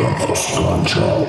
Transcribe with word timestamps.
Światło 0.00 0.36
skończą. 0.36 1.26